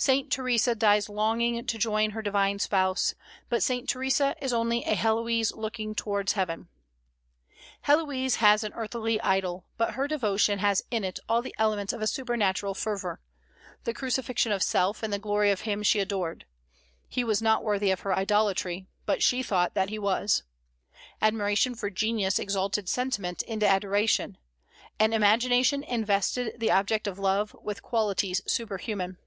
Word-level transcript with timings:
"Saint 0.00 0.30
Theresa 0.30 0.76
dies 0.76 1.08
longing 1.08 1.66
to 1.66 1.76
join 1.76 2.10
her 2.10 2.22
divine 2.22 2.60
spouse; 2.60 3.16
but 3.48 3.64
Saint 3.64 3.88
Theresa 3.88 4.36
is 4.40 4.52
only 4.52 4.84
a 4.84 4.94
Héloïse 4.94 5.56
looking 5.56 5.92
towards 5.92 6.34
heaven." 6.34 6.68
Héloïse 7.84 8.36
has 8.36 8.62
an 8.62 8.72
earthly 8.74 9.20
idol; 9.22 9.64
but 9.76 9.94
her 9.94 10.06
devotion 10.06 10.60
has 10.60 10.84
in 10.92 11.02
it 11.02 11.18
all 11.28 11.42
the 11.42 11.52
elements 11.58 11.92
of 11.92 12.00
a 12.00 12.06
supernatural 12.06 12.74
fervor, 12.74 13.18
the 13.82 13.92
crucifixion 13.92 14.52
of 14.52 14.62
self 14.62 15.02
in 15.02 15.10
the 15.10 15.18
glory 15.18 15.50
of 15.50 15.62
him 15.62 15.82
she 15.82 15.98
adored. 15.98 16.46
He 17.08 17.24
was 17.24 17.42
not 17.42 17.64
worthy 17.64 17.90
of 17.90 18.02
her 18.02 18.16
idolatry; 18.16 18.86
but 19.04 19.20
she 19.20 19.42
thought 19.42 19.74
that 19.74 19.88
he 19.90 19.98
was. 19.98 20.44
Admiration 21.20 21.74
for 21.74 21.90
genius 21.90 22.38
exalted 22.38 22.88
sentiment 22.88 23.42
into 23.42 23.66
adoration, 23.66 24.38
and 25.00 25.12
imagination 25.12 25.82
invested 25.82 26.60
the 26.60 26.70
object 26.70 27.08
of 27.08 27.18
love 27.18 27.52
with 27.60 27.82
qualities 27.82 28.40
superhuman. 28.46 29.18